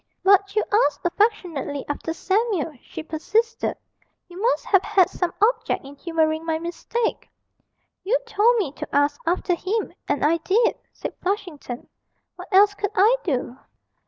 [0.23, 3.77] 'But you asked affectionately after Samuel,' she persisted;
[4.27, 7.29] 'you must have had some object in humouring my mistake.'
[8.03, 11.87] 'You told me to ask after him, and I did,' said Flushington;
[12.35, 13.59] 'what else could I do?'